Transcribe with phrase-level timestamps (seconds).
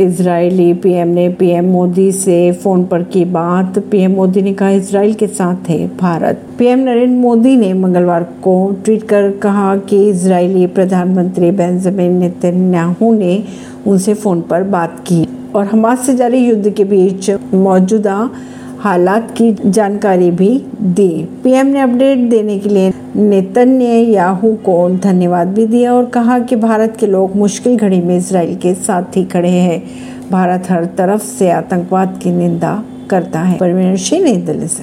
[0.00, 5.14] Israeli PM ने, PM Modi से phone पर की बात। पीएम मोदी ने कहा इसराइल
[5.14, 10.66] के साथ है भारत। पीएम नरेंद्र मोदी ने मंगलवार को ट्वीट कर कहा कि इसराइली
[10.66, 13.42] प्रधानमंत्री बेंजामिन नेतन्याहू ने
[13.86, 18.30] उनसे फ़ोन पर बात की और हमास से जारी युद्ध के बीच मौजूदा
[18.80, 25.66] हालात की जानकारी भी दी। पीएम ने अपडेट देने के लिए नेतन्याहू को धन्यवाद भी
[25.66, 29.48] दिया और कहा कि भारत के लोग मुश्किल घड़ी में इसराइल के साथ ही खड़े
[29.48, 29.82] हैं।
[30.30, 34.78] भारत हर तरफ़ से आतंकवाद की निंदा करता है। परवीन सिंह, नई दिल्ली से।